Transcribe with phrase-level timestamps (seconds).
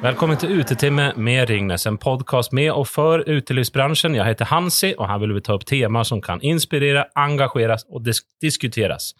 [0.00, 4.14] Välkommen til Utetimme med Ringnes, en podcast med og for utelivsbransjen.
[4.16, 8.06] Jeg heter Hansi og her vil vi ta opp temaer som kan inspirere, engageras og
[8.06, 9.10] disk diskuteres.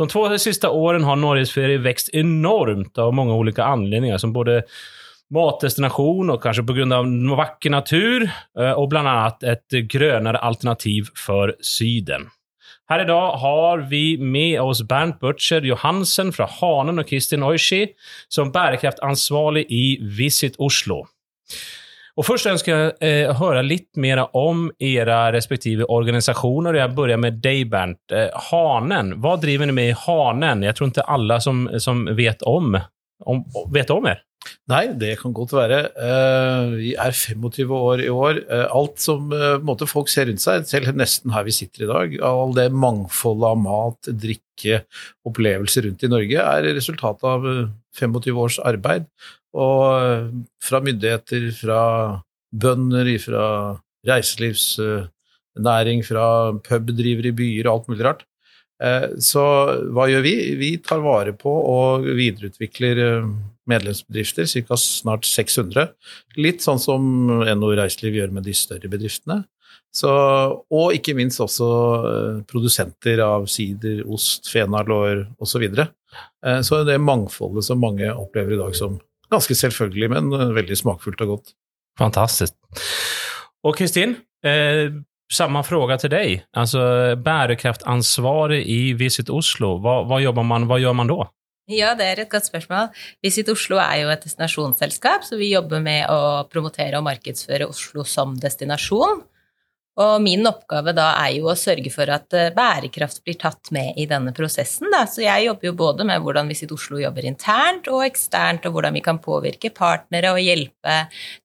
[0.00, 4.62] De to siste årene har Norgesferie vokst enormt av mange ulike anledninger, som både
[5.36, 6.78] matdestination og kanskje på
[7.36, 8.24] vakker natur
[8.72, 9.18] og bl.a.
[9.52, 12.30] et grønnere alternativ for syden.
[12.88, 17.80] Här dag har vi med oss Bernt Butcher Johansen fra Hanen og Kristin Oishi
[18.30, 21.00] som bærekraftansvarlig i Visit Oslo.
[22.16, 26.78] Og Først ønsker jeg eh, høre litt mer om deres respektive organisasjoner.
[26.78, 28.14] Jeg begynner med deg, Bernt.
[28.14, 30.62] Eh, Hanen, hva driver dere med i Hanen?
[30.62, 32.78] Jeg tror ikke alle som, som vet, om,
[33.26, 33.42] om,
[33.74, 34.22] vet om er.
[34.70, 35.78] Nei, det kan godt være.
[35.94, 38.40] Eh, vi er 25 år i år.
[38.42, 41.90] Eh, alt som eh, måte, folk ser rundt seg, selv nesten her vi sitter i
[41.90, 44.82] dag, all det mangfoldet av mat, drikke,
[45.28, 47.48] opplevelser rundt i Norge, er resultatet av
[47.98, 49.08] 25 års arbeid.
[49.56, 51.82] Og fra myndigheter, fra
[52.52, 53.44] bønder, fra
[54.06, 56.26] reiselivsnæring, fra
[56.66, 58.26] pubdrivere i byer og alt mulig rart.
[59.24, 59.42] Så
[59.96, 60.34] hva gjør vi?
[60.60, 63.00] Vi tar vare på og videreutvikler
[63.70, 64.78] medlemsbedrifter, ca.
[64.80, 65.90] snart 600.
[66.40, 67.04] Litt sånn som
[67.42, 69.42] NHO Reiseliv gjør med de større bedriftene.
[69.96, 70.10] Så,
[70.76, 71.66] og ikke minst også
[72.10, 75.64] eh, produsenter av sider, ost, fenalår osv.
[75.72, 75.86] Så.
[76.44, 78.98] Eh, så det mangfoldet som mange opplever i dag som
[79.32, 81.54] ganske selvfølgelig, men eh, veldig smakfullt og godt.
[81.98, 82.54] Fantastisk.
[83.64, 84.92] Og Kristin, eh,
[85.32, 86.44] samme spørsmål til deg.
[86.54, 91.30] Altså, Bærekraftansvarig i Visit Oslo, hva, hva, man, hva gjør man da?
[91.66, 92.92] Ja, det er et godt spørsmål.
[93.26, 98.04] Visit Oslo er jo et destinasjonsselskap, så vi jobber med å promotere og markedsføre Oslo
[98.06, 99.24] som destinasjon.
[99.96, 103.96] Og min oppgave da er jo å sørge for at eh, bærekraft blir tatt med
[103.96, 104.90] i denne prosessen.
[104.92, 105.06] Da.
[105.08, 108.94] Så jeg jobber jo både med hvordan Visit Oslo jobber internt og eksternt, og hvordan
[108.98, 110.98] vi kan påvirke partnere og hjelpe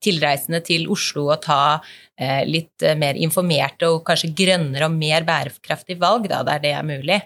[0.03, 5.25] tilreisende til Oslo å ta eh, litt eh, mer informerte og kanskje grønnere og mer
[5.25, 7.21] bærekraftige valg, da, der det er mulig.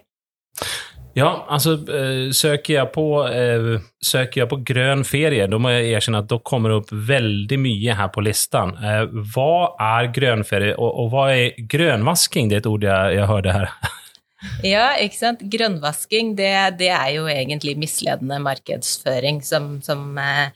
[1.15, 5.93] Ja, altså eh, søker jeg på, eh, søker jeg på grønn ferie, da må jeg
[5.95, 8.73] erkjenne at da kommer det opp veldig mye her på listen.
[8.83, 12.51] Eh, hva er grønn ferie, og, og hva er grønnvasking?
[12.51, 13.71] Det er et ord jeg, jeg hørte her.
[14.75, 15.47] ja, ikke sant.
[15.55, 16.51] Grønnvasking, det,
[16.83, 20.51] det, er jo egentlig misledende markedsføring som, som eh,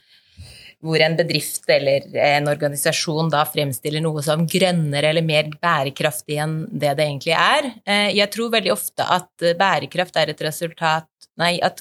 [0.80, 6.58] hvor en bedrift eller en organisasjon da fremstiller noe som grønnere eller mer bærekraftig enn
[6.70, 7.70] det det egentlig er.
[7.84, 11.08] Eh, jeg tror veldig ofte at bærekraft er et resultat
[11.40, 11.78] Nei, at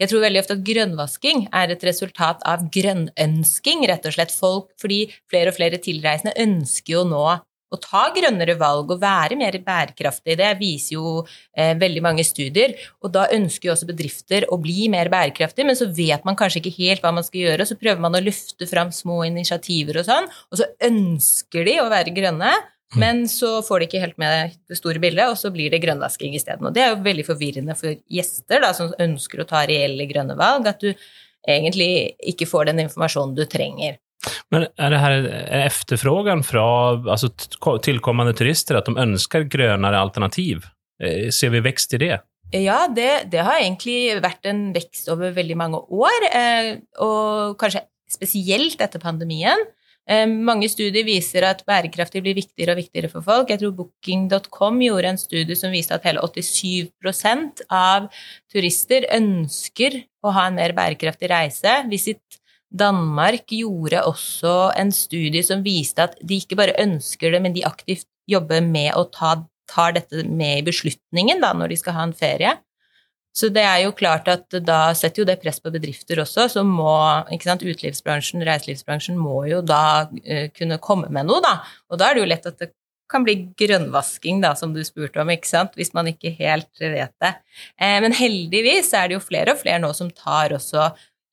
[0.00, 4.34] jeg tror veldig ofte at grønnvasking er et resultat av grønnønsking, rett og slett.
[4.34, 7.22] Folk, fordi flere og flere tilreisende ønsker jo nå
[7.74, 10.36] å ta grønnere valg og være mer bærekraftig.
[10.40, 11.14] Det viser jo
[11.56, 12.76] eh, veldig mange studier.
[13.04, 16.62] Og da ønsker jo også bedrifter å bli mer bærekraftige, men så vet man kanskje
[16.62, 20.00] ikke helt hva man skal gjøre, og så prøver man å løfte fram små initiativer
[20.00, 22.54] og sånn, og så ønsker de å være grønne.
[22.94, 23.00] Mm.
[23.00, 26.36] Men så får de ikke helt med det store bildet, og så blir det grønnvasking
[26.38, 26.68] isteden.
[26.68, 30.36] Og det er jo veldig forvirrende for gjester da, som ønsker å ta reelle grønne
[30.38, 30.92] valg, at du
[31.48, 33.98] egentlig ikke får den informasjonen du trenger.
[34.54, 35.16] Men er det her
[35.64, 36.66] efterfrågan fra
[36.98, 37.30] altså,
[37.84, 40.66] tilkommende turister at de ønsker grønnere alternativ?
[41.02, 42.18] Eh, ser vi vekst i det?
[42.54, 46.68] Ja, det, det, har egentlig vært en vekst over veldig mange år, eh,
[47.02, 47.82] og kanskje
[48.14, 49.64] spesielt etter pandemien.
[50.04, 53.50] Eh, mange studier viser at bærekraftig blir viktigere og viktigere for folk.
[53.50, 58.10] Jeg tror Booking.com gjorde en studie som viste at hele 87% av
[58.52, 61.78] turister ønsker å ha en mer bærekraftig reise.
[61.90, 62.22] Visit
[62.74, 67.66] Danmark gjorde også en studie som viste at de ikke bare ønsker det, men de
[67.66, 69.36] aktivt jobber med å ta
[69.70, 72.54] tar dette med i beslutningen da, når de skal ha en ferie.
[73.34, 76.62] Så det er jo klart at da setter jo det press på bedrifter også, så
[76.66, 76.92] må
[77.34, 81.56] ikke sant, utelivsbransjen, reiselivsbransjen må jo da uh, kunne komme med noe, da.
[81.90, 82.70] Og da er det jo lett at det
[83.10, 87.12] kan bli grønnvasking, da, som du spurte om, ikke sant, hvis man ikke helt vet
[87.22, 87.32] det.
[87.76, 90.88] Eh, men heldigvis er det jo flere og flere nå som tar også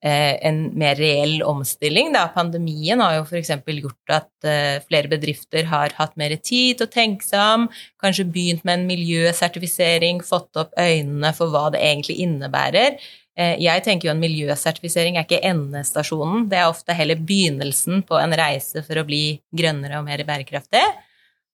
[0.10, 2.12] en mer reell omstilling.
[2.16, 2.26] Da.
[2.34, 3.52] Pandemien har jo f.eks.
[3.78, 7.68] gjort at eh, flere bedrifter har hatt mer tid til å tenke seg om,
[8.02, 12.98] kanskje begynt med en miljøsertifisering, fått opp øynene for hva det egentlig innebærer.
[13.38, 18.20] Eh, jeg tenker jo en miljøsertifisering er ikke endestasjonen, det er ofte heller begynnelsen på
[18.20, 19.24] en reise for å bli
[19.56, 20.84] grønnere og mer bærekraftig.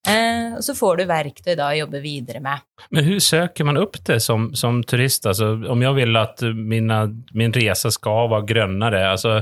[0.07, 2.63] Eh, og så får du verktøy da å jobbe videre med.
[2.89, 5.27] Men hvordan søker man opp det som, som turist?
[5.29, 7.03] Altså, om jeg vil at mina,
[7.37, 9.41] min reise skal være grønnere altså,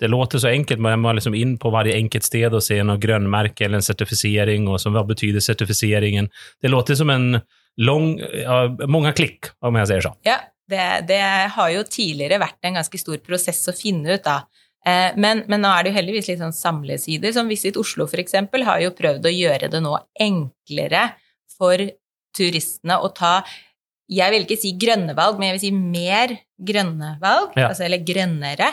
[0.00, 2.76] Det låter så enkelt, men jeg må liksom inn på hvert enkelt sted og se
[2.84, 6.28] noe grønnmerke eller en sertifisering, og så hva betyr sertifiseringen?
[6.60, 7.40] Det låter som en
[7.80, 8.58] lang ja,
[8.88, 10.18] Mange klikk, om jeg sier sånn.
[10.28, 10.36] Ja,
[10.68, 11.20] det, det,
[11.54, 14.40] har jo tidligere vært en ganske stor prosess å finne ut, da.
[14.86, 18.38] Eh, men, men, nå er det jo heldigvis litt sånn samlesider, som Visit Oslo f.eks.
[18.38, 19.96] har jo prøvd å gjøre det nå
[20.28, 21.08] enklere
[21.56, 21.80] for
[22.36, 23.40] turistene å ta
[24.06, 27.72] jeg vil ikke si grønne valg, men jeg vil si mer grønne valg, ja.
[27.72, 28.68] altså, eller grønnere.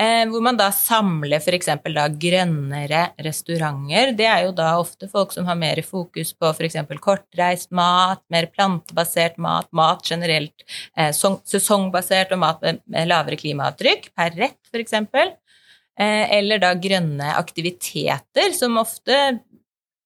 [0.00, 1.68] Eh, hvor man da samler f.eks.
[1.84, 4.14] da grønnere restauranter.
[4.18, 6.80] Det er jo da ofte folk som har mer fokus på f.eks.
[7.04, 10.66] kortreist mat, mer plantebasert mat, mat generelt
[10.96, 14.98] eh, sesongbasert og mat med, med lavere klimaavtrykk per rett, f.eks.
[16.00, 19.18] Eh, eller da grønne aktiviteter, som ofte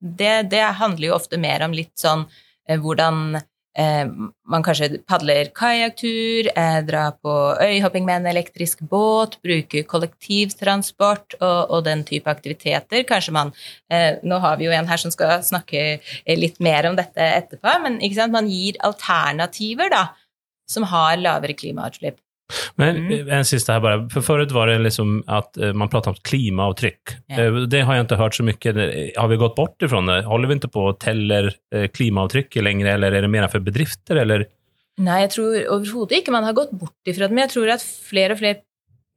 [0.01, 2.27] det, det handler jo ofte mer om litt sånn
[2.69, 3.39] eh, hvordan
[3.77, 4.07] Eh,
[4.49, 11.71] man kanskje padler kajakktur, eh, drar på øyhopping med en elektrisk båt, bruker kollektivtransport og,
[11.71, 13.05] og, den type aktiviteter.
[13.05, 13.53] Kanskje man
[13.91, 16.01] eh, Nå har vi jo en her som skal snakke
[16.41, 18.01] litt mer om dette etterpå, men
[18.33, 20.07] man gir alternativer da,
[20.67, 22.17] som har lavere klimautslipp.
[22.75, 23.29] Men mm.
[23.29, 24.09] en sista här bara.
[24.09, 27.01] För förut var det liksom att eh, man pratade om klimaavtrykk
[27.31, 27.55] Yeah.
[27.55, 28.77] Det har jag inte hört så mycket.
[29.17, 30.23] Har vi gått bort ifrån det?
[30.23, 34.17] Håller vi inte på och teller eh, klimaavtrykket längre, eller är det mer för bedrifter,
[34.17, 34.47] eller?
[34.97, 37.83] Nei, jeg tror overhodet ikke man har gått bort ifra det, men jeg tror at
[37.85, 38.63] flere og flere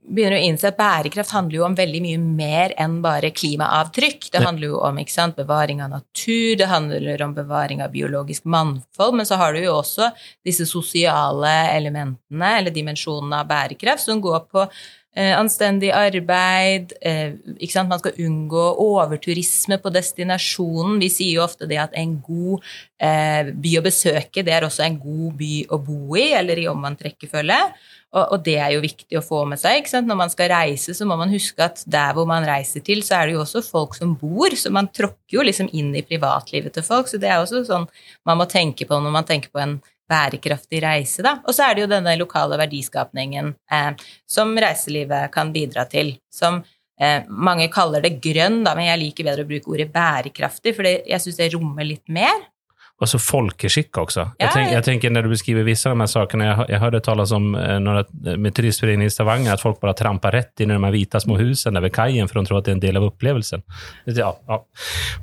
[0.09, 4.29] begynner å innse at bærekraft handler jo om veldig mye mer enn bare klimaavtrykk.
[4.33, 9.19] Det handler jo om sant, bevaring av natur, det handler om bevaring av biologisk mannfold,
[9.19, 10.11] men så har du jo også
[10.45, 14.65] disse sosiale elementene, eller dimensjonene av bærekraft, som går på
[15.35, 17.35] anstendig arbeid, eh,
[17.89, 20.99] man skal unngå overturisme på destinasjonen.
[21.01, 22.63] Vi sier jo ofte det at en god
[23.01, 26.67] eh, by å besøke, det er også en god by å bo i, eller i
[26.71, 27.59] omvendt rekkefølge.
[28.09, 29.85] Og, det er jo viktig å få med seg.
[30.01, 33.19] Når man skal reise, så må man huske at der hvor man reiser til, så
[33.19, 36.73] er det jo også folk som bor, så man tråkker jo liksom inn i privatlivet
[36.73, 37.11] til folk.
[37.11, 37.85] Så det er også sånn
[38.25, 39.77] man må tenke på når man tenker på en
[40.09, 41.37] bærekraftig reise, da.
[41.45, 43.89] Og så er det jo denne lokale verdiskapningen eh,
[44.29, 46.15] som reiselivet kan bidra til.
[46.33, 46.61] Som
[46.99, 50.89] eh, mange kaller det grønn, da, men jeg liker bedre å bruke ordet bærekraftig, for
[50.89, 52.47] jeg syns det rommer litt mer.
[52.99, 54.19] Och så folkeskikk også.
[54.19, 56.99] Jeg, jag, tänk, jag, tänker du beskriver visse av de her sakene jeg, jeg hørte
[57.03, 57.77] talas om eh,
[58.35, 61.37] med turistforeningen i Stavanger, at folk bare tramper rett inn i de hvite vita små
[61.39, 63.63] husene ved kajen for de tror at det er en del av opplevelsen.
[64.11, 64.57] Ja, ja.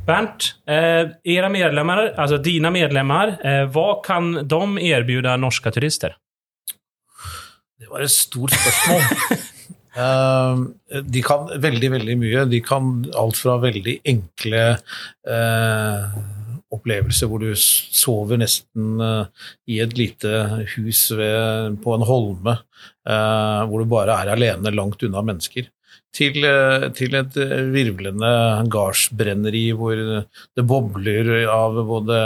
[0.09, 1.03] Bernt, eh,
[1.37, 6.17] era medlemmer, altså dine medlemmer, eh, hva kan de tilby norske turister?
[7.77, 9.37] Det var et stort spørsmål.
[10.01, 12.47] uh, de kan veldig, veldig mye.
[12.49, 14.65] De kan alt fra veldig enkle
[15.29, 16.17] uh,
[16.75, 19.29] opplevelse hvor du sover nesten uh,
[19.71, 20.33] i et lite
[20.75, 22.57] hus ved, på en holme,
[23.07, 25.69] uh, hvor du bare er alene langt unna mennesker,
[26.17, 27.39] til, uh, til et
[27.75, 28.33] virvlende
[28.73, 32.21] gardsbrenneri hvor det bobler av både,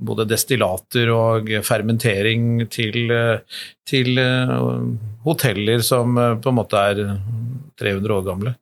[0.00, 3.12] både destillater og fermentering, til,
[3.88, 4.24] til
[5.26, 7.04] hoteller som på en måte er
[7.80, 8.56] 300 år gamle.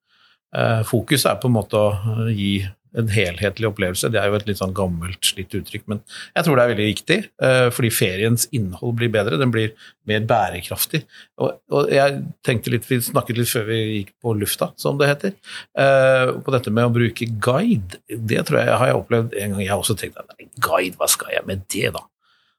[0.88, 2.62] Fokus er på en måte å gi
[2.96, 4.10] en helhetlig opplevelse.
[4.12, 6.00] Det er jo et litt sånn gammelt, slitt uttrykk, men
[6.36, 7.18] jeg tror det er veldig viktig.
[7.42, 9.74] Uh, fordi feriens innhold blir bedre, den blir
[10.08, 11.02] mer bærekraftig.
[11.44, 15.34] Og, jeg tenkte litt, Vi snakket litt før vi gikk på lufta, som det heter,
[15.78, 18.00] uh, på dette med å bruke guide.
[18.08, 19.64] Det tror jeg har jeg opplevd en gang.
[19.66, 22.06] Jeg har også tenkt at guide, hva skal jeg med det, da?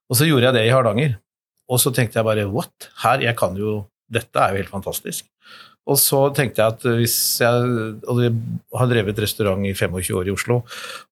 [0.09, 1.17] Og så gjorde jeg det i Hardanger.
[1.69, 2.89] Og så tenkte jeg bare what?
[3.03, 5.27] Her, jeg kan jo Dette er jo helt fantastisk.
[5.89, 7.69] Og så tenkte jeg at hvis jeg
[8.11, 8.19] Og
[8.77, 10.61] har drevet restaurant i 25 år i Oslo,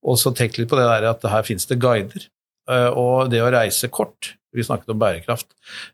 [0.03, 2.27] og så tenkte litt på det der at her finnes det guider.
[2.67, 5.51] Eh, og det å reise kort Vi snakket om bærekraft.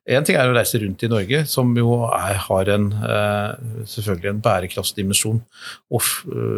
[0.07, 4.29] Én ting er å reise rundt i Norge, som jo er, har en, eh, selvfølgelig
[4.29, 5.41] en bærekraftsdimensjon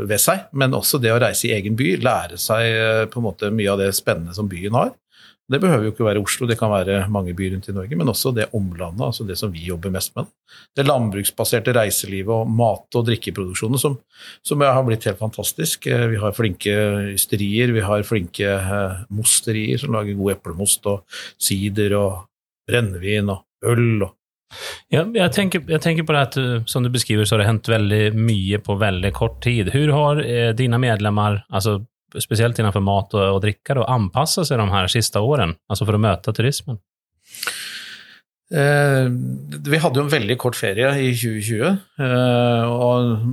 [0.06, 3.26] ved seg, men også det å reise i egen by, lære seg eh, på en
[3.26, 4.92] måte mye av det spennende som byen har.
[5.52, 8.10] Det behøver jo ikke være Oslo, det kan være mange byer rundt i Norge, men
[8.10, 10.32] også det omlandet, altså det som vi jobber mest med.
[10.78, 14.00] Det landbruksbaserte reiselivet og mat- og drikkeproduksjonen som,
[14.42, 15.86] som har blitt helt fantastisk.
[15.86, 16.76] Eh, vi har flinke
[17.14, 22.26] ysterier, vi har flinke eh, mosterier som lager god eplemost og sider og
[22.66, 24.08] brennevin og øl.
[24.08, 24.16] og
[24.94, 27.50] ja, jeg, tenker, jeg, tenker, på det at eh, som du beskriver, så har det
[27.50, 29.72] hendt veldig mye på veldig kort tid.
[29.74, 31.80] Hvordan har eh, dine medlemmer, altså
[32.24, 35.98] spesielt innenfor mat og, og drikke, da, anpasse seg de her siste årene, altså for
[35.98, 36.80] å møte turismen?
[38.54, 39.08] Eh,
[39.66, 43.24] vi hadde jo en veldig kort ferie i 2020, eh, og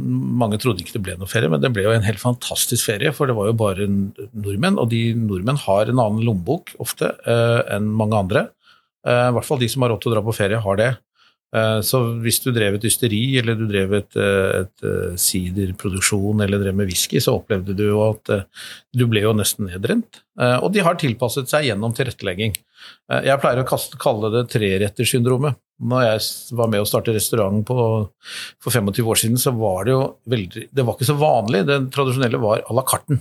[0.40, 3.12] mange trodde ikke det ble noe ferie, men det ble jo en helt fantastisk ferie,
[3.12, 7.60] for det var jo bare nordmenn, og de nordmenn har en annen lommebok ofte eh,
[7.76, 8.46] enn mange andre.
[9.04, 10.90] Eh, I hvert fall de som har råd til å dra på ferie, har det.
[11.52, 16.40] Eh, så hvis du drev et ysteri, eller du drev et, eh, et eh, siderproduksjon,
[16.40, 18.32] eller drev med whisky, så opplevde du jo at
[18.96, 20.22] du ble jo nesten nedrent.
[20.32, 22.54] Og de har tilpasset seg gjennom tilrettelegging.
[23.20, 25.58] Jeg pleier å kalle det trerettersyndromet.
[25.82, 27.76] Når jeg var med å starte restaurant på,
[28.62, 30.00] for 25 år siden, så var det jo
[30.32, 31.66] veldig Det var ikke så vanlig.
[31.68, 33.20] Den tradisjonelle var à la carten.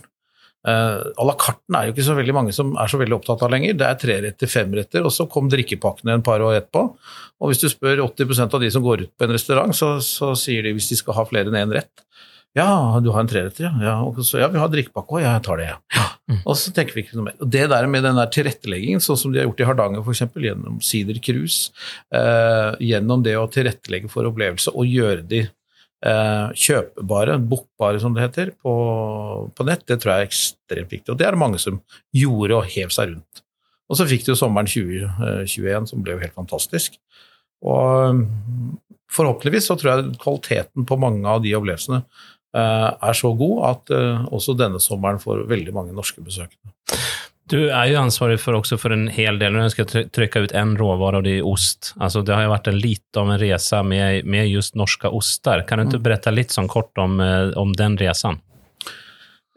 [0.61, 3.41] Uh, à la carten er jo ikke så veldig mange som er så veldig opptatt
[3.47, 3.79] av lenger.
[3.79, 6.85] Det er treretter, femretter, og så kom drikkepakkene en par år etterpå.
[7.41, 10.35] Og hvis du spør 80% av de som går ut på en restaurant, så, så
[10.37, 12.05] sier de hvis de skal ha flere enn én rett,
[12.57, 13.71] ja, du har en treretter, ja.
[13.79, 16.07] Ja, og så, ja vi har drikkepakke òg, ja, jeg tar det, ja.
[16.27, 16.41] Mm.
[16.43, 17.37] Og så tenker vi ikke noe mer.
[17.39, 20.23] Og det der med den der tilretteleggingen, sånn som de har gjort i Hardanger f.eks.,
[20.45, 21.71] gjennom Sider Cruise,
[22.15, 25.45] eh, gjennom det å tilrettelegge for opplevelse og gjøre de
[26.01, 28.73] kjøpbare, bokbare som det heter, på,
[29.53, 31.13] på, nett, det tror jeg er ekstremt viktig.
[31.13, 31.77] Og det er det mange som
[32.15, 33.43] gjorde og hev seg rundt.
[33.91, 36.97] Og så fikk du sommeren 2021, eh, som ble jo helt fantastisk.
[37.61, 38.25] Og mm,
[39.13, 43.95] forhåpentligvis så tror jeg kvaliteten på mange av de opplevelsene eh, er så god at
[44.31, 46.73] også denne sommeren får veldig mange norske besøkende.
[47.51, 50.77] Du er jo ansvarig for, også for en hel del, jeg skal trykke ut en
[50.79, 51.91] råvare, og det er ost.
[51.99, 55.65] Altså, det har jo vært en litt av en reise med, med just norske oster.
[55.67, 56.05] Kan du ikke mm.
[56.05, 58.39] berette litt sånn kort om, eh, om den reisen?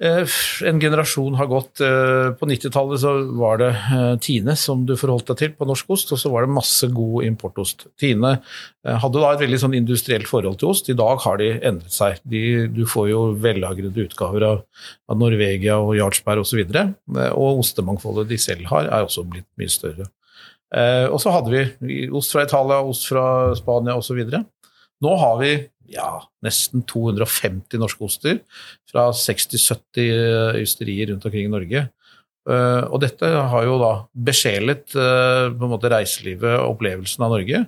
[0.03, 0.27] Eh,
[0.65, 1.81] en generasjon har gått.
[1.81, 5.93] Eh, på 90-tallet så var det eh, Tine som du forholdt deg til på norsk
[5.95, 7.87] ost, og så var det masse god importost.
[8.01, 8.37] Tine
[8.85, 10.91] hadde da et veldig sånn industrielt forhold til ost.
[10.91, 12.19] I dag har de endret seg.
[12.27, 12.43] De,
[12.75, 14.65] du får jo vellagrede utgaver av,
[15.09, 16.65] av Norvegia og Jarlsberg osv.
[16.65, 20.11] Og, så og ostemangfoldet de selv har, er også blitt mye større.
[20.75, 23.25] Og så hadde vi ost fra Italia, ost fra
[23.55, 24.19] Spania osv.
[25.05, 25.53] Nå har vi
[25.93, 26.09] ja,
[26.45, 28.41] nesten 250 norske oster
[28.91, 31.87] fra 60-70 eh, ysterier rundt omkring i Norge.
[32.45, 33.91] Uh, og dette har jo da
[34.27, 37.63] besjelet uh, på en måte reiselivet og opplevelsen av Norge,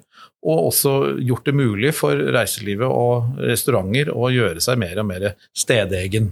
[0.45, 0.93] og også
[1.25, 6.29] gjort det mulig for reiselivet og restauranter å gjøre seg mer og mer stedegen.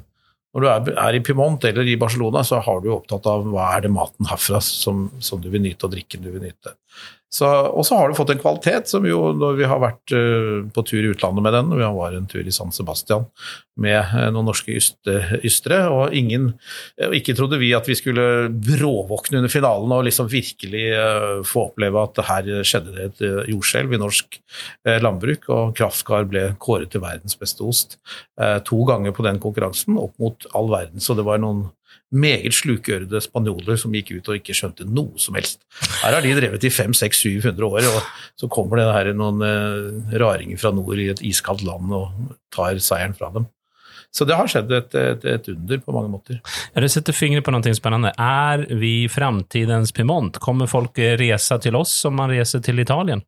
[0.55, 3.87] Når du er, i Pimont eller i Barcelona, så har du opptatt av hva er
[3.87, 6.76] det maten herfra som, som du vil nyte, og drikken du vil nyte.
[7.43, 10.85] Og så har du fått en kvalitet som jo, når vi har vært uh, på
[10.87, 13.26] tur i utlandet med den, vi var en tur i San Sebastian
[13.81, 19.41] med uh, noen norske ystre, og ingen uh, Ikke trodde vi at vi skulle bråvåkne
[19.41, 20.85] under finalen og liksom virkelig
[21.49, 24.38] få oppleve at her skjedde det et jordskjelv i norsk
[25.03, 27.97] landbruk, og Kraftkar ble kåret til verdens beste ost
[28.69, 31.03] to ganger på den konkurransen, opp mot all verden.
[31.03, 31.67] Så det var noen
[32.14, 35.61] meget slukørede spanjoler som gikk ut og ikke skjønte noe som helst.
[36.02, 40.61] Her har de drevet i 500-700 år, og så kommer det her noen eh, raringer
[40.61, 43.49] fra nord i et iskaldt land og tar seieren fra dem.
[44.14, 46.38] Så det har skjedd et, et, et under på mange måter.
[46.71, 48.12] Ja, du setter fingeren på noe spennende.
[48.14, 50.38] Er vi framtidens Pimont?
[50.42, 53.25] Kommer folk reise til oss som man reiser til Italien?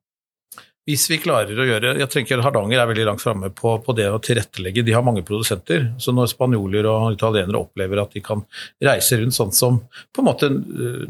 [0.87, 4.07] Hvis vi klarer å gjøre Jeg tenker Hardanger er veldig langt framme på, på, det
[4.07, 4.85] å tilrettelegge.
[4.87, 5.89] De har mange produsenter.
[5.99, 8.45] Så når spanjoler og italienere opplever at de kan
[8.87, 9.81] reise rundt sånn som
[10.15, 11.03] på en måte eh,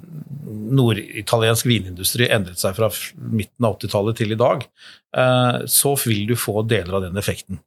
[0.81, 2.89] norditaliensk vinindustri endret seg fra
[3.21, 4.65] midten av 80-tallet til i dag,
[5.21, 7.61] eh, så vil du få deler av den effekten.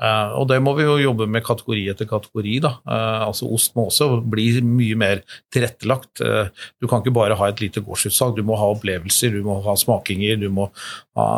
[0.00, 2.56] Uh, og det må vi jo jobbe med kategori etter kategori.
[2.64, 2.72] da.
[2.88, 5.20] Uh, altså Ost må også bli mye mer
[5.52, 6.22] tilrettelagt.
[6.24, 6.48] Uh,
[6.80, 9.76] du kan ikke bare ha et lite gårdsutsalg, du må ha opplevelser, du må ha
[9.76, 10.70] smakinger, du må
[11.18, 11.28] ha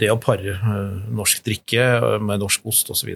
[0.00, 0.56] det å pare
[1.14, 1.84] norsk drikke
[2.24, 3.12] med norsk ost osv.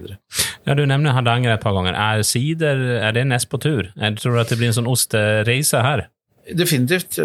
[0.63, 1.97] Ja, du nevner Hardanger et par ganger.
[1.99, 3.91] Er sider er det nest på tur?
[3.91, 6.07] Jeg tror du at det blir en sånn ostereise her?
[6.47, 7.19] Definitivt.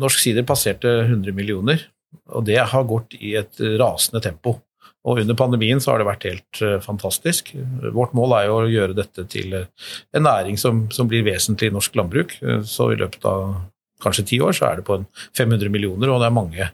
[0.00, 1.86] Norsk sider passerte 100 millioner,
[2.28, 4.58] og det har gått i et rasende tempo.
[5.08, 7.54] Og under pandemien så har det vært helt uh, fantastisk.
[7.96, 11.70] Vårt mål er jo å gjøre dette til uh, en næring som, som, blir vesentlig
[11.70, 12.36] i norsk landbruk.
[12.44, 13.54] Uh, så i løpet av
[14.00, 14.96] kanskje ti år så er det på
[15.36, 16.68] 500 millioner, og det er mange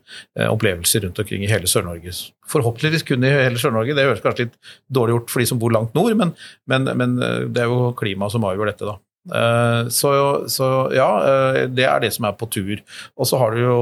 [0.47, 2.12] opplevelser rundt omkring i hele Sør-Norge.
[2.47, 3.97] Forhåpentligvis kun i hele Sør-Norge.
[3.99, 4.54] Det høres kanskje litt
[4.87, 6.30] dårlig gjort for de som bor langt nord, men,
[6.71, 7.16] men, men
[7.50, 8.95] det er jo klimaet som avgjør dette, da.
[9.35, 10.11] Eh, så,
[10.49, 12.78] så, ja, eh, det er det som er på tur.
[13.16, 13.80] Og så har du jo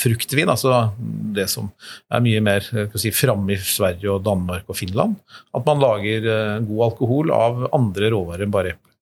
[0.00, 0.88] fruktvin, altså
[1.36, 1.70] det som
[2.12, 2.66] er mye mer
[2.96, 5.18] si, framme i Sverige og Danmark og Finland.
[5.56, 8.93] At man lager eh, god alkohol av andre råvarer enn bare eple.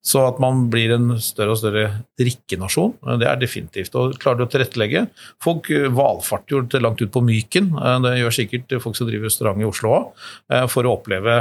[0.00, 1.84] Så at man blir en større og større
[2.18, 3.96] drikkenasjon, det er definitivt.
[4.00, 5.02] Og klarer du å tilrettelegge
[5.44, 9.28] Folk eh, valfarter jo langt ut på Myken, eh, det gjør sikkert folk som driver
[9.28, 11.36] restaurant i Oslo òg, eh, for å oppleve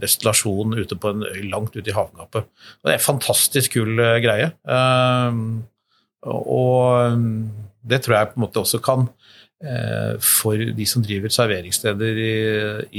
[0.00, 2.48] destillasjon ute på en øy langt ute i havgapet.
[2.48, 4.48] Og det er en fantastisk kul greie.
[6.26, 7.20] Og
[7.86, 9.08] det tror jeg på en måte også kan
[10.20, 12.34] for de som driver serveringssteder i,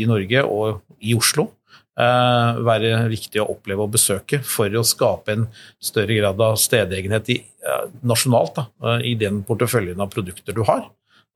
[0.01, 1.51] i Norge og i Oslo,
[1.97, 5.47] være viktig å oppleve og besøke for å skape en
[5.81, 10.61] større grad av stedegenhet i, uh, nasjonalt da, uh, i den porteføljen av produkter du
[10.67, 10.85] har.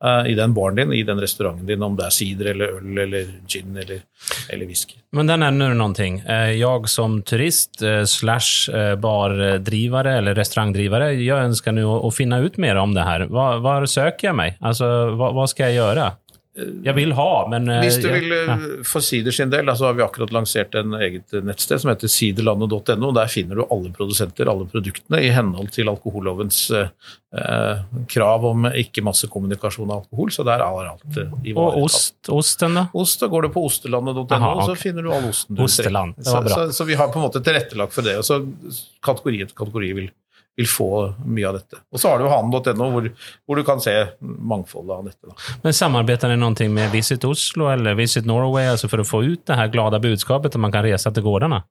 [0.03, 2.98] eh, i den baren din, i den restauranten din, om det er sider eller øl
[3.03, 4.01] eller gin eller,
[4.50, 4.98] eller whisky.
[5.13, 6.22] Men der nevner du någonting.
[6.25, 12.80] Jeg som turist eh, slash bardrivere eller restaurantdrivere, jeg ønsker nå å finne ut mer
[12.82, 13.27] om det her.
[13.30, 14.58] Hvor søker jeg meg?
[14.62, 14.89] Altså,
[15.20, 16.01] hva, hva skal jeg jag
[16.55, 16.93] göra?
[16.96, 17.70] vil ha, men...
[17.70, 18.58] eh, Hvis du vil, ja.
[18.88, 23.12] For Sider sin del, så har vi akkurat lansert en eget nettsted som heter siderlandet.no.
[23.15, 26.89] Der finner du alle produsenter, alle produktene, i henhold til alkohollovens eh,
[27.38, 30.31] eh, krav om ikke massekommunikasjon av alkohol.
[30.36, 32.88] Så der er alt eh, Och Og ost, osten da?
[32.93, 34.65] Ost, da går du på ostelandet.no, okay.
[34.67, 36.13] så finner du all osten du trenger.
[36.22, 38.17] Så, så, så vi har på en måte tilrettelagt for det.
[38.20, 38.41] og så
[39.01, 40.12] Kategori etter kategori vil,
[40.58, 40.89] vil få
[41.25, 41.79] mye av dette.
[41.91, 43.08] Og så har du hanen.no, hvor,
[43.48, 45.29] hvor du kan se mangfoldet av dette.
[45.29, 45.58] Da.
[45.63, 49.46] Men samarbeider dere noe med Visit Oslo eller Visit Norway altså for å få ut
[49.48, 51.63] det her glada budskapet at man kan resa til gårdarna?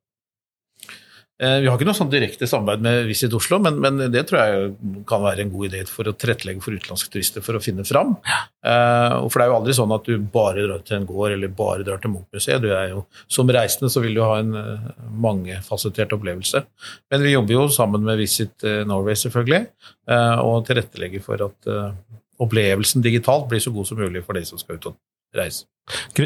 [1.41, 4.41] Eh, Vi har ikke noe sånn direkte samarbeid med Visit Oslo, men, men det tror
[4.43, 4.73] jeg
[5.09, 8.13] kan være en god idé for å tilrettelegge for utenlandske turister for å finne fram.
[8.29, 8.41] Ja.
[8.61, 11.49] Uh, For det er jo aldri sånn at du bare drar til en gård eller
[11.57, 12.61] bare drar til Munch-museet.
[12.61, 16.65] Du er jo, Som reisende så vil du ha en uh, mangefasettert opplevelse.
[17.11, 19.65] Men vi jobber jo sammen med Visit eh, Norway, selvfølgelig,
[20.11, 21.93] uh, og tilrettelegger for at eh,
[22.41, 24.97] opplevelsen digitalt blir så god som mulig for de som skal ut og
[25.37, 25.65] reise.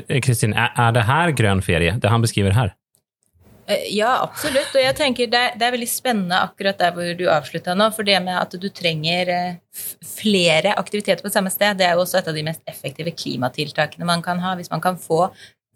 [0.08, 2.74] Eh, Kristin, är det her grønn ferie, det han beskriver här?
[3.66, 4.74] Eh, Ja, absolutt.
[4.74, 7.90] Og jeg tenker det, det er veldig spennende akkurat der hvor du avslutta nå.
[7.96, 9.82] For det med at du trenger eh,
[10.14, 14.08] flere aktiviteter på samme sted, det er jo også et av de mest effektive klimatiltakene
[14.08, 14.54] man kan ha.
[14.58, 15.28] Hvis man kan få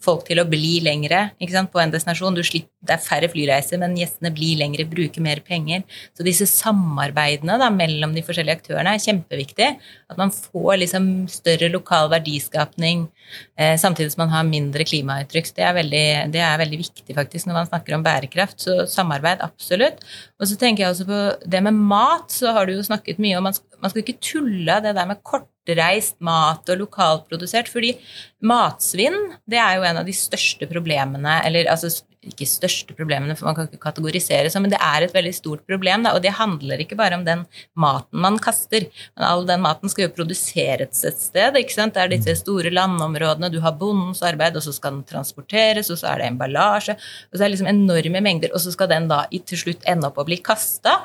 [0.02, 2.38] folk til å bli lengre på en destinasjon.
[2.44, 5.82] Slipper, det er færre flyreiser, men gjestene blir lengre, bruker mer penger.
[6.16, 9.70] Så disse samarbeidene da, mellom de forskjellige aktørene er kjempeviktig.
[10.10, 13.06] At man får liksom større lokal verdiskapning
[13.58, 15.50] eh, samtidig som man har mindre klimauttrykk.
[15.56, 18.60] Det er, veldig, det er veldig viktig faktisk når man snakker om bærekraft.
[18.62, 20.04] Så samarbeid, absolutt.
[20.38, 23.40] Og så tenker jeg også på det med mat, så har du jo snakket mye
[23.40, 27.94] om skal, man skal ikke tulle det der med kortreist mat og lokalprodusert, fordi
[28.48, 29.18] matsvinn,
[29.48, 31.92] det er jo en av de største problemene, eller altså
[32.30, 35.64] ikke største problemene, for man kan ikke kategorisere sånn, men det er et veldig stort
[35.68, 37.44] problem, da, og det handler ikke bare om den
[37.78, 41.96] maten man kaster, men all den maten skal jo produseres et sted, ikke sant?
[41.96, 46.00] Det er disse store landområdene, du har bondens arbeid, og så skal den transporteres, og
[46.00, 49.08] så er det emballasje, og så er det liksom enorme mengder, og så skal den
[49.10, 50.96] da til slutt ende opp å bli kasta,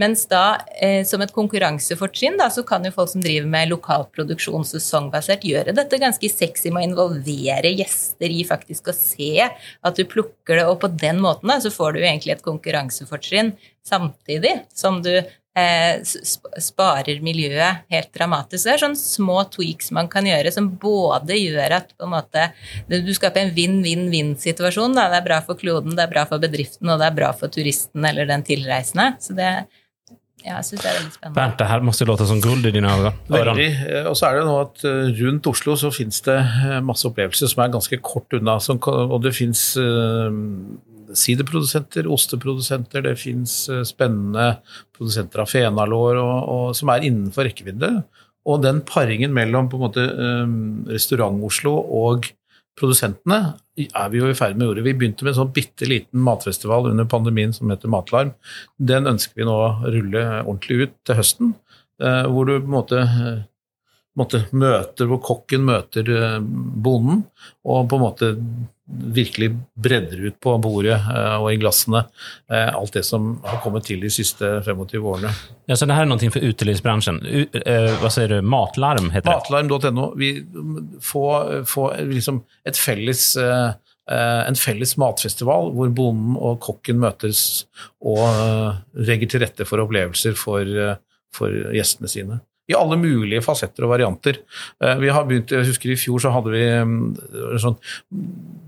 [0.00, 4.66] mens da, eh, som et konkurransefortrinn, da, så kan jo folk som driver med lokalproduksjon
[4.66, 10.04] sesongbasert gjøre dette ganske sexy med å involvere gjester i faktisk å se at du
[10.08, 13.54] plukker det, og på den måten da, så får du egentlig et konkurransefortrinn
[13.86, 18.64] samtidig som du eh, sparer miljøet helt dramatisk.
[18.66, 22.48] Det er sånne små tweaks man kan gjøre som både gjør at måte,
[22.90, 24.96] du skaper en vinn-vinn-vinn-situasjon.
[24.96, 27.52] Det er bra for kloden, det er bra for bedriften, og det er bra for
[27.52, 29.14] turisten eller den tilreisende.
[29.22, 29.50] Så det
[30.44, 31.36] ja, jeg synes det er veldig spennende.
[31.38, 33.14] Bernt, det her måste låte som guld i dine ögon.
[33.32, 33.68] Veldig.
[33.88, 37.06] Eh, Og så er det nå at eh, rundt Oslo så finnes det eh, masse
[37.08, 38.58] opplevelser som er ganske kort unna.
[38.60, 40.36] Som, og det finnes eh,
[41.14, 44.58] siderprodusenter, osteprodusenter, det finnes eh, spennende
[44.96, 47.92] produsenter av fenalår og, og, som er innenfor rekkevidde.
[48.44, 50.02] Og den paringen mellom på en måte
[50.92, 52.26] Restaurant-Oslo og
[52.78, 53.38] produsentene
[53.84, 54.84] er vi jo i ferd med å gjøre.
[54.86, 58.34] Vi begynte med en sånn bitte liten matfestival under pandemien som heter Matlarm.
[58.78, 61.54] Den ønsker vi nå å rulle ordentlig ut til høsten.
[62.00, 63.42] eh, Hvor du på en måte, eh,
[64.18, 67.24] måte møter, hvor kokken møter eh, bonden,
[67.64, 68.32] og på en måte
[68.86, 72.02] virkelig bredder ut på bordet eh, og i glassene
[72.52, 75.30] eh, alt det som har kommet til de siste 25 årene.
[75.70, 77.22] Ja, så det her er noe for utelivsbransjen.
[78.02, 78.36] Hva sier du?
[78.44, 79.38] Matlarm heter det.
[79.40, 80.10] Matlarm.no.
[80.20, 80.34] Vi
[81.00, 83.72] får, får liksom et felles eh,
[84.10, 87.64] eh, en felles matfestival hvor bonden og kokken møtes
[88.04, 90.98] og eh, legger til rette for opplevelser for, eh,
[91.34, 92.40] for gjestene sine.
[92.70, 94.38] I alle mulige fasetter og varianter.
[94.80, 97.76] Eh, Vi har begynt, jeg husker I fjor så hadde vi mm, sånn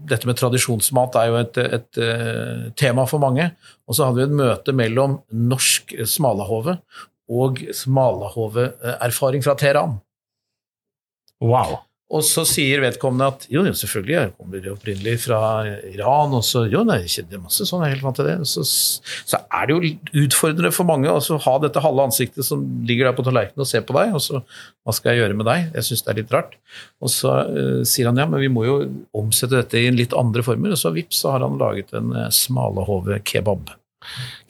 [0.07, 3.49] Dette med tradisjonsmat er jo et, et, eh, tema for mange.
[3.89, 6.77] Og så hadde vi et møte mellom norsk smalahove
[7.27, 9.97] og smalahove-erfaring fra Teheran.
[11.43, 11.81] Wow.
[12.07, 15.39] Og så sier vedkommende at jo, selvfølgelig, jeg kommer opprinnelig fra
[15.91, 18.37] Iran, og så jo, nei, jeg masse sånn, jeg er helt vant til det.
[18.47, 18.63] Så,
[19.27, 23.17] så er det jo utfordrende for mange å ha dette halve ansiktet som ligger der
[23.17, 25.65] på tallerkenen og ser på deg, og så hva skal jeg gjøre med deg?
[25.75, 26.55] Jeg syns det er litt rart.
[27.03, 28.77] Og så uh, sier han ja, men vi må jo
[29.19, 32.29] omsette dette i litt andre former, og så vips, så har han laget en uh,
[32.31, 33.75] smalahove-kebab.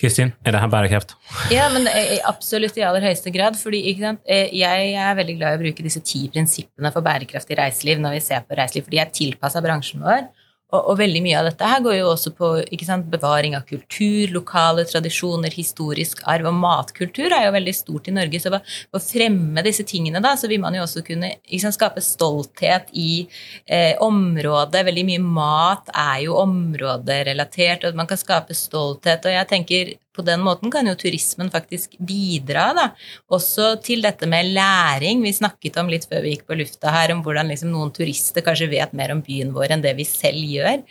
[0.00, 1.14] Kristin, er det her bærekraft?
[1.52, 3.56] Ja, men eh, absolutt i aller høyeste grad.
[3.60, 4.20] fordi sant?
[4.28, 8.18] eh, Jeg er veldig glad i å bruke disse ti prinsippene for bærekraftig reiseliv når
[8.18, 10.28] vi ser på reiseliv, for de er tilpassa bransjen vår.
[10.74, 12.48] Og, og, veldig mye av dette her går jo også på
[12.82, 16.48] sant, bevaring av kultur, lokale tradisjoner, historisk arv.
[16.50, 18.40] Og matkultur er jo veldig stort i Norge.
[18.42, 22.02] Så for å fremme disse tingene, da, så vil man jo også kunne sant, skape
[22.02, 23.28] stolthet i
[23.62, 24.82] eh, området.
[24.90, 29.22] Veldig mye mat er jo områderelatert, og man kan skape stolthet.
[29.22, 32.86] Og jeg tenker på den måten kan jo turismen faktisk bidra da,
[33.32, 35.22] også til dette med læring.
[35.24, 38.44] Vi snakket om litt før vi gikk på lufta her, om hvordan liksom noen turister
[38.46, 40.82] kanskje vet mer om byen vår enn det vi selv gjør.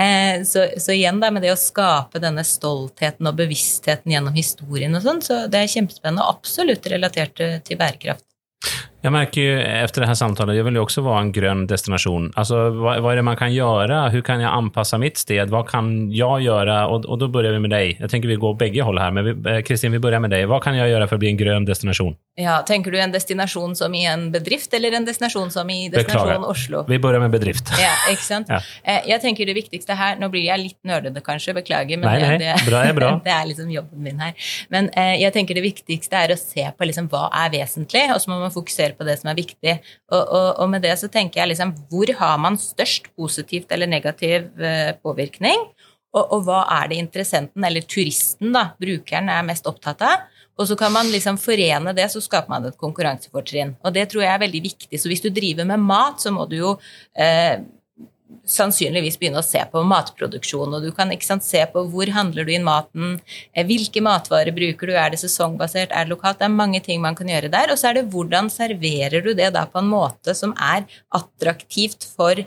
[0.00, 4.96] Eh, så, så, igjen da, med det å skape denne stoltheten og bevisstheten gjennom historien
[4.96, 8.29] og sånn, så det er kjempespennende absolutt relatert til bærekraft.
[9.02, 12.32] Jag märker ju efter det här samtalet, jag vill ju också vara en grön destination.
[12.36, 14.08] Alltså, vad, vad, är det man kan göra?
[14.08, 15.50] Hur kan jag anpassa mitt sted?
[15.50, 16.86] Vad kan jag göra?
[16.86, 17.96] Och, och då börjar vi med dig.
[18.00, 20.46] Jag tänker vi går bägge håll här, men eh, Kristin, vi börjar med dig.
[20.46, 22.16] Vad kan jag göra för att bli en grön destination?
[22.34, 26.28] Ja, Tenker du en destinasjon som i en bedrift, eller en destinasjon som i destinasjon
[26.28, 26.50] Beklager.
[26.50, 26.84] Oslo?
[26.88, 27.64] Vi börjar med bedrift.
[27.80, 28.46] Ja, ikke sant?
[28.48, 28.60] Ja.
[28.84, 32.20] Eh, jeg tenker det viktigste her Nå blir jeg litt nerdete, kanskje, beklager, men nei,
[32.22, 33.10] nei, det, bra er bra.
[33.24, 34.48] det er liksom jobben min her.
[34.72, 38.22] Men eh, jeg tenker det viktigste er å se på liksom hva er vesentlig, og
[38.22, 39.76] så må man fokusere på det som er viktig.
[40.12, 43.90] Og, og, og med det så tenker jeg liksom hvor har man størst positivt eller
[43.90, 45.68] negativ eh, påvirkning?
[46.10, 50.24] Og, og, hva er det interessenten, eller turisten, da, brukeren, er mest opptatt av?
[50.60, 53.76] Og så kan man liksom forene det, så skaper man et konkurransefortrinn.
[53.86, 54.98] Og det tror jeg er veldig viktig.
[54.98, 56.72] Så hvis du driver med mat, så må du jo
[57.14, 57.62] eh,
[58.50, 60.76] sannsynligvis begynne å se på matproduksjon.
[60.76, 63.18] Og du kan sant, se på hvor handler du inn maten,
[63.54, 66.40] eh, hvilke matvarer bruker du, er det sesongbasert, er det lokalt?
[66.40, 67.72] Det er mange ting man kan gjøre der.
[67.72, 72.08] Og så er det hvordan serverer du det da på en måte som er attraktivt
[72.16, 72.40] for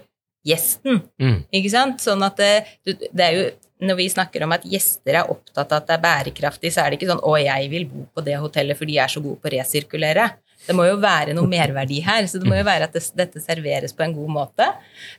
[0.44, 1.04] gjesten.
[1.22, 1.44] Mm.
[1.56, 2.02] Ikke sant?
[2.04, 3.46] Sånn at det, det er jo
[3.84, 6.92] når vi snakker om at gjester er opptatt av at det er bærekraftig, så er
[6.92, 9.42] det ikke sånn 'Å, jeg vil bo på det hotellet fordi jeg er så god
[9.42, 10.30] på å resirkulere'.
[10.64, 13.42] Det må jo være noe merverdi her, så det må jo være at det, dette
[13.44, 14.70] serveres på en god måte.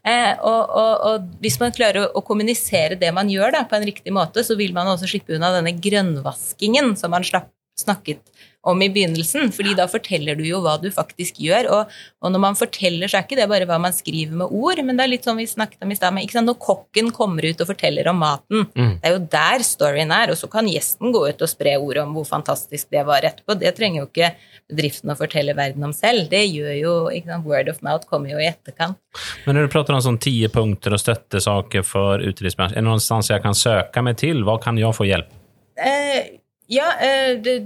[0.00, 3.76] Eh, og, og, og, hvis man klarer å, å, kommunisere det man gjør da, på
[3.76, 8.22] en riktig måte, så vil man også slippe unna denne grønnvaskingen som man slapp, snakket
[8.22, 11.68] om i begynnelsen, fordi da forteller du jo hva du faktisk gjør.
[11.74, 14.80] Og, og, når man forteller, så er ikke det bare hva man skriver med ord,
[14.84, 17.70] men det er litt sånn vi snakket om i stad, når kokken kommer ut og
[17.70, 18.92] forteller om maten, mm.
[19.02, 22.02] det er jo der storyen er, og så kan gjesten gå ut og spre ord
[22.04, 23.58] om hvor fantastisk det var etterpå.
[23.60, 24.32] Det trenger jo ikke
[24.70, 26.28] bedriften å fortelle verden om selv.
[26.32, 28.98] Det gjør jo ikke sant, Word of mouth kommer jo i etterkant.
[29.44, 33.02] Men når du prater om sånn ti punkter og støttesaker for utelivsbransjen, er det noe
[33.02, 34.42] sted jeg kan søke meg til?
[34.46, 35.30] Hva kan jeg få hjelp?
[35.74, 36.40] Eh,
[36.72, 37.58] ja, eh, det,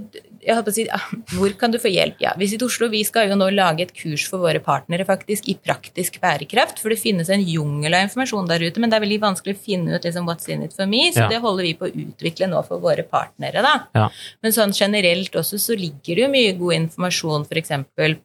[0.43, 2.19] jeg holdt på å si, ah, Hvor kan du få hjelp?
[2.23, 5.55] Ja, Visit Oslo vi skal jo nå lage et kurs for våre partnere faktisk i
[5.59, 6.81] praktisk bærekraft.
[6.81, 9.61] For det finnes en jungel av informasjon der ute, men det er veldig vanskelig å
[9.65, 11.05] finne ut liksom, what's in it for me.
[11.13, 11.29] Så ja.
[11.31, 13.63] det holder vi på å utvikle nå for våre partnere.
[13.65, 13.75] da.
[13.97, 14.07] Ja.
[14.45, 17.73] Men sånn generelt også så ligger det jo mye god informasjon f.eks.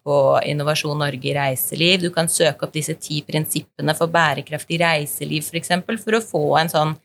[0.05, 0.21] på
[0.53, 2.07] Innovasjon Norge i reiseliv.
[2.07, 5.51] Du kan søke opp disse ti prinsippene for bærekraftig reiseliv f.eks.
[5.55, 6.97] For, eksempel, for å få en sånn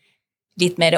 [0.60, 0.98] litt mer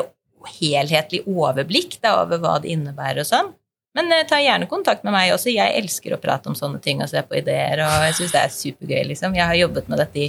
[0.58, 3.52] helhetlig overblikk da, over hva det innebærer og sånn.
[3.97, 5.51] Men eh, ta gjerne kontakt med meg også.
[5.51, 8.43] Jeg elsker å prate om sånne ting og se på ideer, og jeg syns det
[8.43, 9.38] er supergøy, liksom.
[9.38, 10.27] Jeg har jobbet med dette i,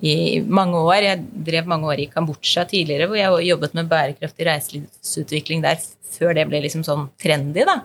[0.00, 0.98] i, mange år.
[1.08, 6.34] Jeg drev mange år i Kambodsja tidligere, hvor jeg jobbet med bærekraftig reiselivsutvikling der før
[6.34, 7.76] det ble liksom sånn trendy, da.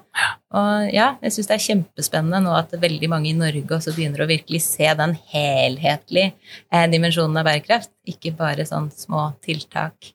[0.56, 4.26] Og ja, jeg syns det er kjempespennende nå at veldig mange i Norge også begynner
[4.26, 6.34] å virkelig se den helhetlige
[6.72, 10.15] eh, dimensjonen av bærekraft, ikke bare sånn små tiltak.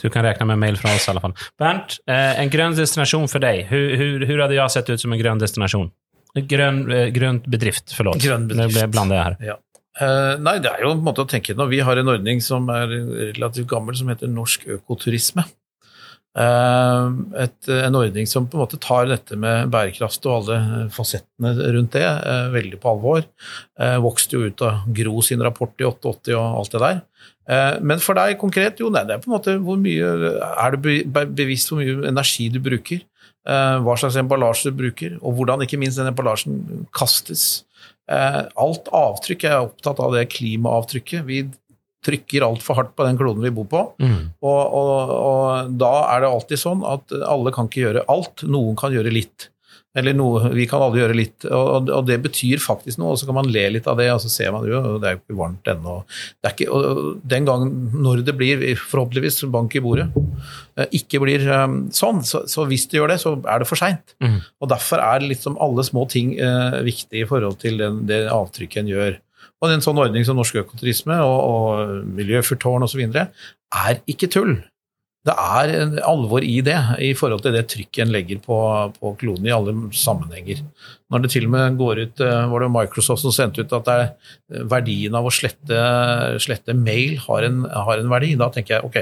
[0.00, 1.34] Du kan räkna med mail från oss i alla fall.
[1.58, 3.62] Bernt, eh, en grön destination för dig.
[3.62, 5.90] Hur, hur, hur hade jag sett ut som en grön destinasjon?
[6.34, 8.22] Grønn, eh, grønt bedrift, forlåt.
[8.22, 8.78] Grønn bedrift.
[8.78, 9.36] Jeg her.
[9.42, 9.56] Ja.
[10.00, 11.66] Eh, nei, det er jo en måte å tenke nå.
[11.70, 12.92] Vi har en ordning som er
[13.34, 15.44] relativt gammel, som heter Norsk økoturisme.
[16.38, 17.08] Eh,
[17.42, 21.96] et, en ordning som på en måte tar dette med bærekraft og alle fasettene rundt
[21.98, 23.24] det uh, veldig på alvor.
[24.04, 27.00] vokste jo ut av Gro sin rapport i 88 og alt det der.
[27.50, 30.76] Eh, men for deg konkret, jo, nei, det er på en måte hvor mye Er
[30.76, 30.90] du
[31.34, 33.02] bevisst hvor mye energi du bruker?
[33.48, 37.64] Eh, hva slags emballasje du bruker, og hvordan ikke minst den emballasjen kastes.
[38.10, 41.24] Eh, alt avtrykk, jeg er opptatt av det klimaavtrykket.
[41.26, 41.44] Vi
[42.04, 43.82] trykker altfor hardt på den kloden vi bor på.
[44.00, 44.20] Mm.
[44.40, 48.78] Og, og, og, da er det alltid sånn at alle kan ikke gjøre alt, noen
[48.78, 49.50] kan gjøre litt.
[49.98, 53.16] Eller noe, vi kan alle gjøre litt, og, og, det betyr faktisk noe.
[53.16, 55.16] og Så kan man le litt av det, og så ser man jo det er
[55.16, 55.96] jo ikke varmt ennå.
[56.46, 57.00] Ikke, og
[57.32, 57.72] den gangen,
[58.04, 60.06] når det blir, forhåpentligvis bank i bordet,
[60.78, 63.82] eh, ikke blir um, sånn, så, så, hvis det gjør det, så er det for
[63.82, 64.14] seint.
[64.22, 64.38] Mm.
[64.62, 68.84] Og derfor er liksom alle små ting uh, viktig i forhold til den, det avtrykket
[68.84, 69.18] en gjør.
[69.60, 73.02] Og en sånn ordning som Norsk Økoturisme og, og Miljøfyrtårn osv.
[73.10, 74.60] er ikke tull.
[75.28, 78.56] Det er alvor i det, i forhold til det trykket en legger på,
[78.96, 80.62] på kloden i alle sammenhenger.
[81.12, 83.88] Når det til og med går ut eh, Var det Microsoft som sendte ut at
[83.88, 85.80] det er verdien av å slette,
[86.40, 89.00] slette mail har en, har en verdi, da tenker jeg ok,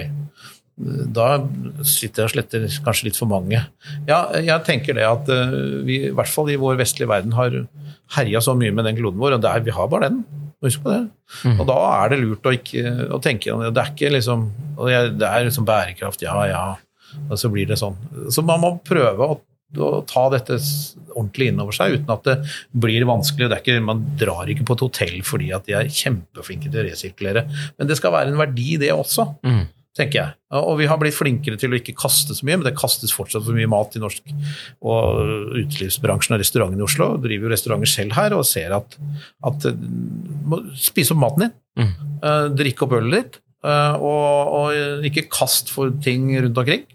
[0.79, 1.29] da
[1.87, 3.63] sitter jeg og sletter kanskje litt for mange.
[4.09, 7.63] Ja, jeg tenker det at eh, vi i hvert fall i vår vestlige verden har
[8.17, 10.23] herja så mye med den kloden vår, og der, vi har bare den.
[10.65, 11.03] Husk på det.
[11.47, 11.59] Mm.
[11.61, 14.49] Og da er det lurt å, ikke, å tenke Det er ikke liksom
[14.89, 16.65] Det er liksom bærekraft, ja ja,
[17.29, 17.97] og så blir det sånn.
[18.35, 19.39] Så man må prøve å,
[19.79, 20.59] å ta dette
[21.15, 22.37] ordentlig inn over seg uten at det
[22.75, 23.49] blir vanskelig.
[23.53, 26.87] Det ikke, man drar ikke på et hotell fordi at de er kjempeflinke til å
[26.91, 27.47] resirkulere,
[27.79, 29.31] men det skal være en verdi, det også.
[29.47, 30.37] Mm tenker jeg.
[30.59, 33.45] Og vi har blitt flinkere til å ikke kaste så mye, men det kastes fortsatt
[33.47, 34.33] for mye mat i norsk
[34.87, 37.11] og utelivsbransjen og restaurantene i Oslo.
[37.23, 38.99] Driver jo restauranter selv her og ser at,
[39.49, 39.69] at
[40.79, 41.57] Spis opp maten din.
[41.79, 41.93] Mm.
[42.23, 43.41] Uh, drikk opp ølet ditt.
[43.65, 46.87] Uh, og, og, ikke kast for ting rundt omkring.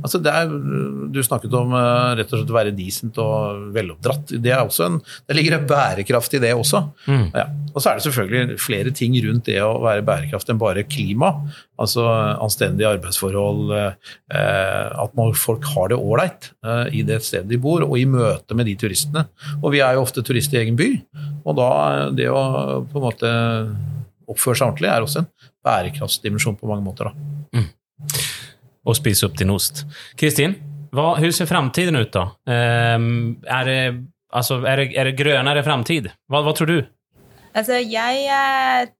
[0.00, 0.48] Altså er,
[1.12, 4.32] du snakket om uh, rett og slett å være decent og veloppdratt.
[4.42, 4.96] Det, er også en,
[5.28, 6.80] det ligger en bærekraft i det også.
[7.06, 7.26] Mm.
[7.36, 7.44] Ja.
[7.70, 11.30] Og så er det selvfølgelig flere ting rundt det å være bærekraft enn bare klima.
[11.80, 17.84] Altså anstendige arbeidsforhold, uh, at folk har det ålreit uh, i det stedet de bor,
[17.86, 19.28] og i møte med de turistene.
[19.60, 20.90] Og vi er jo ofte turister i egen by,
[21.44, 21.70] og da
[22.16, 22.42] det å
[22.90, 23.30] på en måte
[24.30, 25.30] oppføre seg ordentlig er også en
[25.66, 27.10] bærekraftsdimensjon på mange måter.
[27.12, 27.60] da.
[27.60, 27.68] Mm
[28.90, 29.84] og spise opp din ost.
[30.18, 30.56] Kristin,
[30.94, 32.26] hvordan ser framtiden ut, da?
[32.50, 33.82] Um, er, det,
[34.34, 36.10] altså, er, det, er det grønnere framtid?
[36.30, 36.78] Hva, hva, tror du?
[37.54, 38.90] Altså, jeg eh,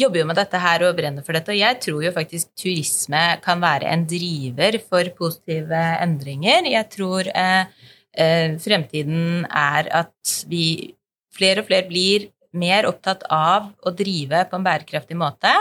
[0.00, 3.24] jobber jo med dette her og brenner for dette, og jeg tror jo faktisk turisme
[3.44, 6.70] kan være en driver for positive endringer.
[6.72, 10.94] Jeg tror eh, eh, fremtiden er at vi
[11.36, 15.52] flere og flere blir mer opptatt av å drive på en bærekraftig måte.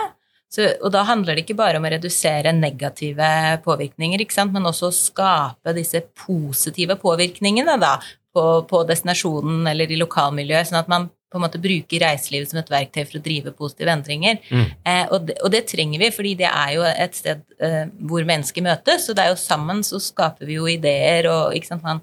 [0.51, 3.27] Så, og da handler det ikke bare om å redusere negative
[3.65, 4.21] påvirkninger,
[4.53, 7.97] men også å skape disse positive påvirkningene da,
[8.36, 12.62] på, på, destinasjonen eller i lokalmiljøet, sånn at man på en måte bruker reiselivet som
[12.62, 14.38] et verktøy for å drive positive endringer.
[14.47, 14.67] Mm.
[14.88, 18.27] Eh, og, det, og, det, trenger vi, fordi det er jo et sted eh, hvor
[18.27, 21.99] mennesker møtes, og det er jo sammen så skaper vi jo ideer, og man,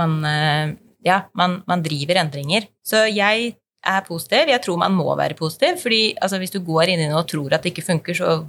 [0.00, 0.74] man eh,
[1.06, 2.66] ja, man, man driver endringer.
[2.82, 3.54] Så jeg
[3.90, 4.50] er positiv.
[4.50, 7.30] Jeg tror man må være positiv, fordi altså, hvis du går inn i noe og
[7.30, 8.40] tror at det ikke funker, så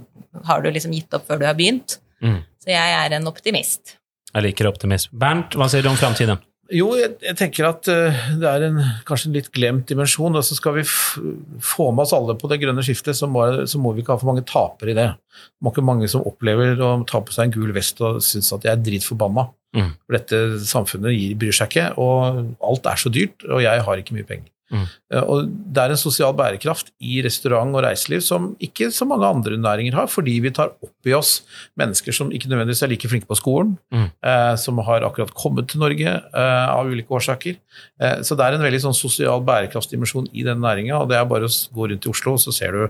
[0.48, 1.98] har du liksom gitt opp før du har begynt.
[2.24, 2.42] Mm.
[2.62, 3.96] Så jeg er en optimist.
[4.32, 5.12] Jeg liker optimist.
[5.16, 6.42] Bernt, hva sier du om framtiden?
[6.74, 10.34] Jo, jeg, jeg, tenker at uh, det er en, kanskje en litt glemt dimensjon.
[10.34, 13.78] og så Skal vi få med oss alle på det grønne skiftet, så må, så
[13.82, 15.06] må vi ikke ha for mange tapere i det.
[15.14, 18.50] Det må ikke mange som opplever å ta på seg en gul vest og synes
[18.56, 19.46] at de er dritforbanna.
[19.76, 19.92] Mm.
[20.02, 24.02] For dette samfunnet gir, bryr seg ikke, og alt er så dyrt, og jeg har
[24.02, 24.50] ikke mye penger.
[24.72, 24.86] Mm.
[25.22, 29.58] Og Det er en sosial bærekraft i restaurant og reiseliv som ikke så mange andre
[29.60, 31.44] næringer har, fordi vi tar opp i oss
[31.78, 34.08] mennesker som ikke nødvendigvis er like flinke på skolen, mm.
[34.26, 37.58] eh, som har akkurat kommet til Norge eh, av ulike årsaker.
[38.00, 40.98] Eh, så det er en veldig sånn sosial bærekraftsdimensjon i den næringa.
[41.00, 42.82] Og det er bare å gå rundt i Oslo, så ser du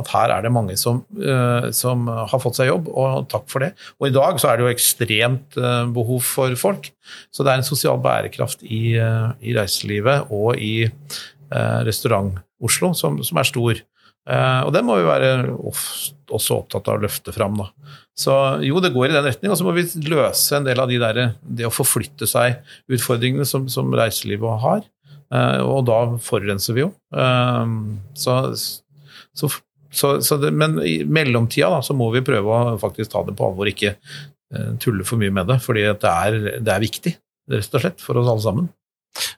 [0.00, 3.64] at her er det mange som, eh, som har fått seg jobb, og takk for
[3.64, 3.74] det.
[4.00, 6.90] Og i dag så er det jo ekstremt eh, behov for folk.
[7.34, 10.88] Så det er en sosial bærekraft i, eh, i reiselivet og i
[11.54, 13.82] eh, Restaurant-Oslo som, som, er stor.
[14.30, 17.58] Eh, og den må vi være også opptatt av å løfte fram.
[17.60, 17.96] Da.
[18.18, 20.90] Så jo, det går i den retning, og så må vi løse en del av
[20.90, 24.84] de der, det å forflytte seg-utfordringene som, som, reiselivet har.
[25.64, 26.90] og da forurenser vi jo.
[28.14, 28.34] så,
[29.34, 29.54] så
[29.94, 33.36] så, så det, men i mellomtida da, så må vi prøve å faktisk ta det
[33.38, 33.92] på alvor, ikke
[34.82, 36.14] tulle for mye med det, fordi det
[36.66, 37.12] det er viktig,
[37.54, 38.66] rett og slett, for oss alle sammen.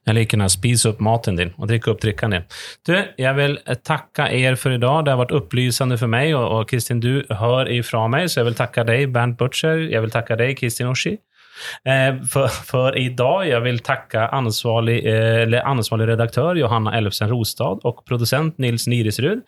[0.07, 2.49] Jeg liker når spise opp maten din og drikke opp drikken din.
[2.89, 5.05] Du, jeg vil takke er for i dag.
[5.05, 8.51] Det har vært opplysende for meg, og, og Kristin, du hører ifra meg, så jeg
[8.51, 9.87] vil takke deg, Bernt Butcher.
[9.91, 11.17] Jeg vil takke deg, Kristin Oshi.
[11.89, 17.85] Eh, for, for i dag jeg vil takke ansvarlig, eh, ansvarlig redaktør Johanna Ellefsen Rostad
[17.89, 19.45] og produsent Nils Nirisrud.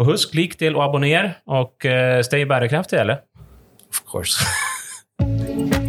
[0.00, 3.24] Og husk, lik del og abonner, og eh, stay bærekraftig, eller?
[3.92, 4.40] Of course.